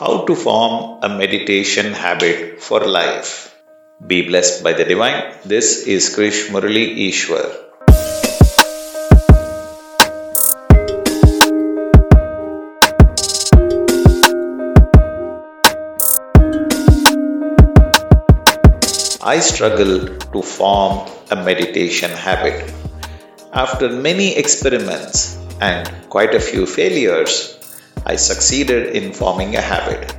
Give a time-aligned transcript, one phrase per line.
[0.00, 3.54] How to form a meditation habit for life.
[4.06, 5.34] Be blessed by the divine.
[5.44, 7.44] This is Krish Murali Eswar.
[19.20, 22.72] I struggle to form a meditation habit.
[23.52, 27.59] After many experiments and quite a few failures,
[28.06, 30.16] I succeeded in forming a habit.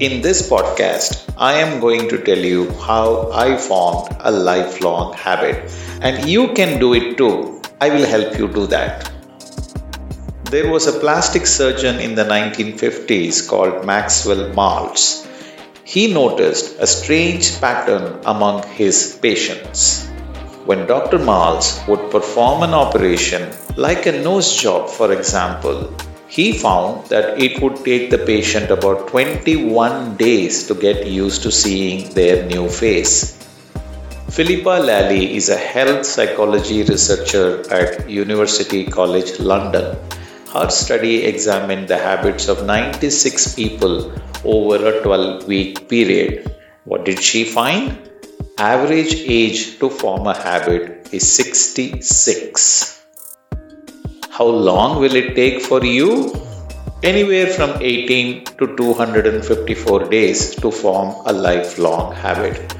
[0.00, 5.72] In this podcast, I am going to tell you how I formed a lifelong habit,
[6.00, 7.62] and you can do it too.
[7.80, 9.10] I will help you do that.
[10.50, 15.26] There was a plastic surgeon in the 1950s called Maxwell Maltz.
[15.84, 20.06] He noticed a strange pattern among his patients.
[20.64, 21.18] When Dr.
[21.18, 25.94] Maltz would perform an operation, like a nose job, for example,
[26.28, 31.50] he found that it would take the patient about 21 days to get used to
[31.50, 33.34] seeing their new face.
[34.28, 39.96] Philippa Lally is a health psychology researcher at University College London.
[40.52, 44.12] Her study examined the habits of 96 people
[44.44, 46.54] over a 12 week period.
[46.84, 47.98] What did she find?
[48.58, 52.97] Average age to form a habit is 66.
[54.38, 56.32] How long will it take for you?
[57.02, 62.76] Anywhere from 18 to 254 days to form a lifelong habit.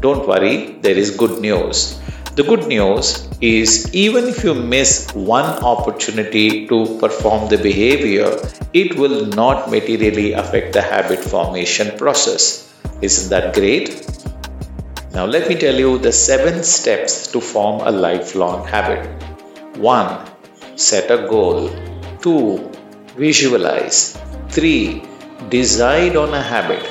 [0.00, 2.00] Don't worry, there is good news.
[2.36, 8.30] The good news is even if you miss one opportunity to perform the behavior,
[8.72, 12.72] it will not materially affect the habit formation process.
[13.02, 14.06] Isn't that great?
[15.12, 19.06] Now, let me tell you the seven steps to form a lifelong habit.
[19.76, 20.31] 1.
[20.76, 21.70] Set a goal.
[22.22, 22.70] 2.
[23.16, 24.18] Visualize.
[24.48, 25.02] 3.
[25.50, 26.82] Decide on a habit.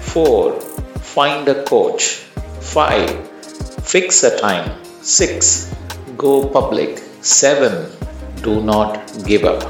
[0.00, 0.60] 4.
[1.00, 2.24] Find a coach.
[2.60, 3.28] 5.
[3.84, 4.82] Fix a time.
[5.02, 5.74] 6.
[6.16, 6.98] Go public.
[7.20, 7.86] 7.
[8.42, 9.62] Do not give up.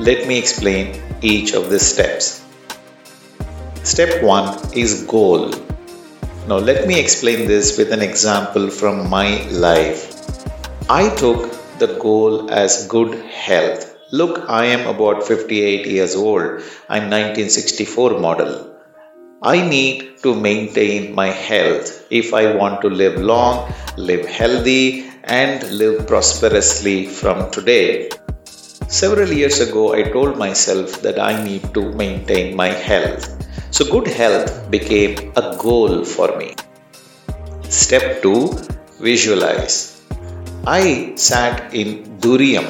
[0.00, 2.42] Let me explain each of the steps.
[3.82, 5.52] Step 1 is goal.
[6.48, 10.10] Now, let me explain this with an example from my life.
[10.88, 13.94] I took the goal as good health.
[14.12, 16.62] Look, I am about 58 years old.
[16.88, 18.70] I'm 1964 model.
[19.42, 25.70] I need to maintain my health if I want to live long, live healthy, and
[25.70, 28.10] live prosperously from today.
[28.88, 33.24] Several years ago, I told myself that I need to maintain my health.
[33.70, 36.54] So, good health became a goal for me.
[37.68, 39.93] Step 2 Visualize.
[40.66, 42.64] I sat in Thuriyam,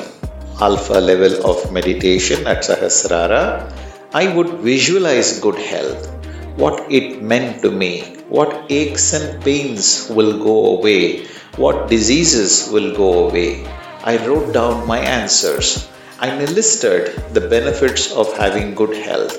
[0.60, 3.72] alpha level of meditation at Sahasrara.
[4.12, 6.08] I would visualize good health,
[6.56, 12.96] what it meant to me, what aches and pains will go away, what diseases will
[12.96, 13.64] go away.
[14.02, 15.88] I wrote down my answers.
[16.18, 19.38] I enlisted the benefits of having good health.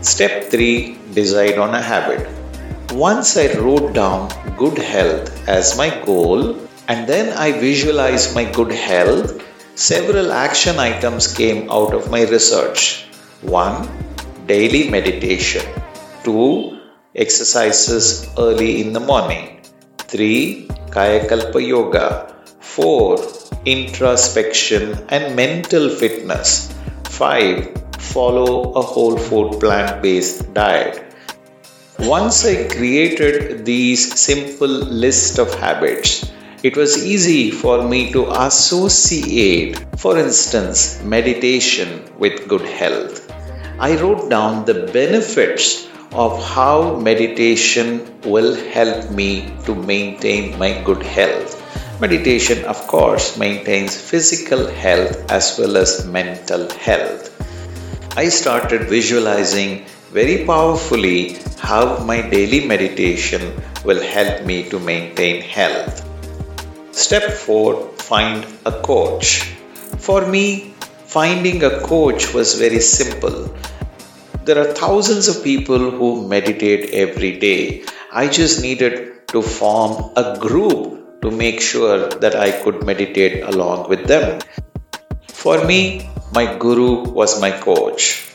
[0.00, 2.26] Step 3 Decide on a habit.
[2.90, 6.56] Once I wrote down good health as my goal,
[6.90, 9.40] and then I visualized my good health,
[9.76, 13.04] several action items came out of my research.
[13.42, 13.88] 1.
[14.46, 15.62] Daily meditation.
[16.24, 16.80] 2.
[17.14, 19.62] Exercises early in the morning.
[19.98, 20.66] 3.
[20.96, 22.34] Kayakalpa Yoga.
[22.58, 23.18] 4.
[23.66, 26.74] Introspection and mental fitness.
[27.04, 27.70] 5.
[27.98, 31.04] Follow a whole food plant based diet.
[32.00, 34.76] Once I created these simple
[35.06, 36.28] list of habits,
[36.62, 43.32] it was easy for me to associate, for instance, meditation with good health.
[43.78, 51.02] I wrote down the benefits of how meditation will help me to maintain my good
[51.02, 51.56] health.
[51.98, 57.32] Meditation, of course, maintains physical health as well as mental health.
[58.18, 66.09] I started visualizing very powerfully how my daily meditation will help me to maintain health.
[67.00, 69.28] Step 4 Find a coach.
[70.06, 70.74] For me,
[71.06, 73.56] finding a coach was very simple.
[74.44, 77.84] There are thousands of people who meditate every day.
[78.12, 83.88] I just needed to form a group to make sure that I could meditate along
[83.88, 84.40] with them.
[85.28, 88.29] For me, my guru was my coach.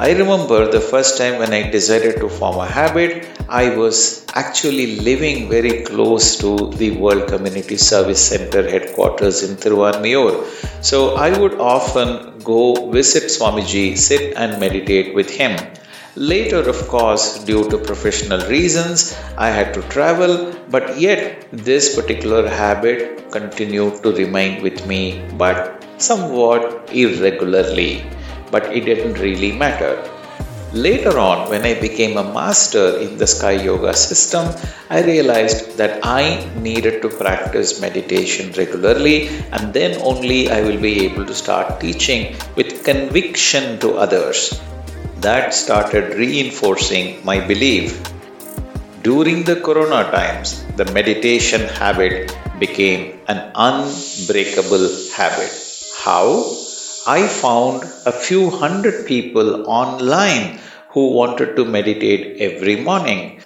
[0.00, 5.00] I remember the first time when I decided to form a habit, I was actually
[5.00, 10.84] living very close to the World Community Service Center headquarters in Thiruvanmiyur.
[10.84, 15.58] So I would often go visit Swamiji, sit and meditate with him.
[16.14, 22.48] Later, of course, due to professional reasons, I had to travel, but yet this particular
[22.48, 28.04] habit continued to remain with me, but somewhat irregularly
[28.50, 30.02] but it didn't really matter.
[30.72, 34.54] Later on, when I became a master in the Sky Yoga system,
[34.90, 41.06] I realized that I needed to practice meditation regularly, and then only I will be
[41.06, 44.60] able to start teaching with conviction to others.
[45.22, 48.02] That started reinforcing my belief.
[49.02, 55.50] During the corona times, the meditation habit became an unbreakable habit.
[55.96, 56.57] How?
[57.10, 60.60] I found a few hundred people online
[60.90, 63.40] who wanted to meditate every morning.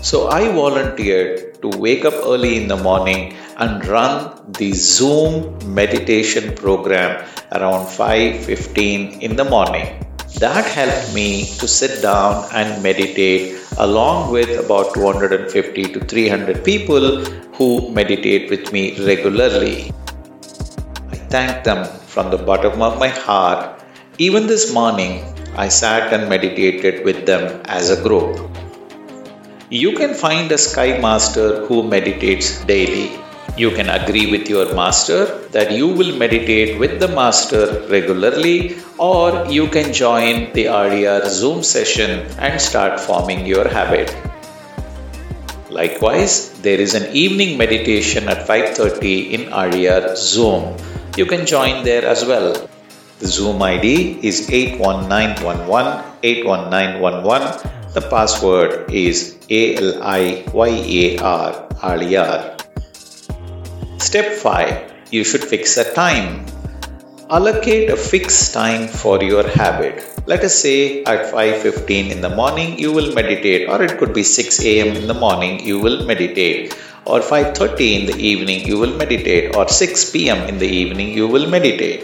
[0.00, 4.14] So I volunteered to wake up early in the morning and run
[4.60, 7.12] the Zoom meditation program
[7.52, 9.86] around 5:15 in the morning.
[10.46, 11.28] That helped me
[11.60, 17.22] to sit down and meditate along with about 250 to 300 people
[17.58, 17.70] who
[18.00, 19.76] meditate with me regularly.
[21.30, 23.80] Thank them from the bottom of my heart.
[24.18, 25.22] Even this morning,
[25.54, 28.50] I sat and meditated with them as a group.
[29.70, 33.12] You can find a Sky Master who meditates daily.
[33.56, 39.46] You can agree with your master that you will meditate with the master regularly, or
[39.46, 44.12] you can join the RDR Zoom session and start forming your habit.
[45.70, 50.74] Likewise, there is an evening meditation at 5:30 in RDR Zoom
[51.16, 52.68] you can join there as well.
[53.18, 57.70] The Zoom ID is 81911 81911.
[57.92, 60.46] The password is ALIYAR.
[63.98, 66.46] Step 5 You should fix a time.
[67.28, 70.02] Allocate a fixed time for your habit.
[70.26, 74.22] Let us say at 5:15 in the morning you will meditate or it could be
[74.22, 74.96] 6 a.m.
[74.96, 76.74] in the morning you will meditate
[77.04, 81.28] or 5:30 in the evening you will meditate or 6 pm in the evening you
[81.28, 82.02] will meditate.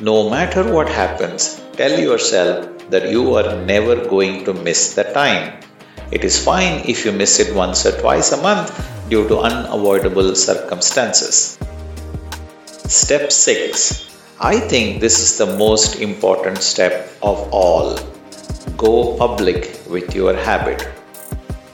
[0.00, 2.56] No matter what happens tell yourself
[2.94, 5.46] that you are never going to miss the time.
[6.10, 8.72] It is fine if you miss it once or twice a month
[9.08, 11.58] due to unavoidable circumstances.
[13.00, 14.06] Step 6
[14.38, 17.98] i think this is the most important step of all.
[18.76, 20.86] Go public with your habit.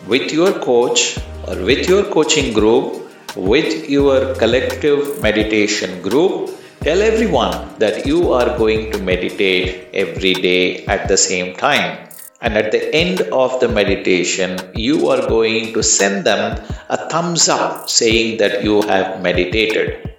[0.06, 6.50] With your coach or with your coaching group, with your collective meditation group,
[6.80, 12.08] tell everyone that you are going to meditate every day at the same time.
[12.40, 17.48] And at the end of the meditation, you are going to send them a thumbs
[17.48, 20.10] up saying that you have meditated.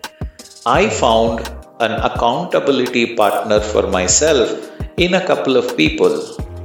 [0.66, 1.42] I found
[1.81, 6.16] an accountability partner for myself in a couple of people,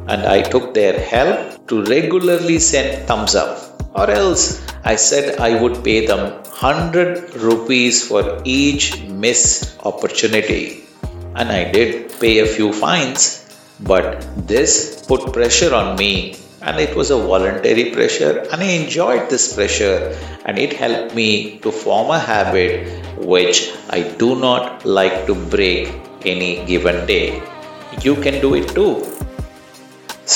[0.08, 3.50] and I took their help to regularly send thumbs up
[3.94, 4.43] or else
[4.84, 6.20] I said I would pay them
[6.60, 10.84] 100 rupees for each missed opportunity.
[11.34, 13.22] And I did pay a few fines,
[13.81, 19.31] but this put pressure on me and it was a voluntary pressure and I enjoyed
[19.31, 22.72] this pressure and it helped me to form a habit
[23.19, 25.94] which I do not like to break
[26.25, 27.43] any given day.
[28.02, 29.06] You can do it too.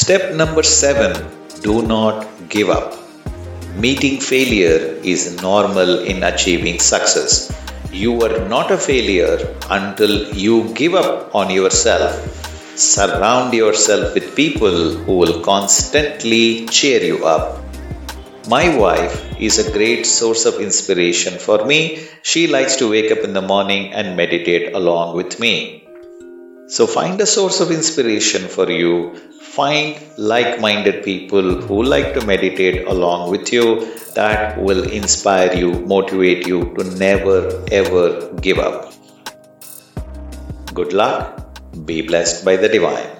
[0.00, 1.10] Step number 7
[1.60, 2.94] do not give up.
[3.76, 4.78] Meeting failure
[5.12, 7.34] is normal in achieving success.
[7.92, 9.36] You are not a failure
[9.68, 12.14] until you give up on yourself.
[12.74, 17.62] Surround yourself with people who will constantly cheer you up.
[18.48, 21.80] My wife is a great source of inspiration for me.
[22.22, 25.82] She likes to wake up in the morning and meditate along with me.
[26.74, 28.94] So find a source of inspiration for you
[29.52, 33.64] Find like minded people who like to meditate along with you
[34.14, 38.94] that will inspire you, motivate you to never ever give up.
[40.72, 41.38] Good luck.
[41.84, 43.11] Be blessed by the divine.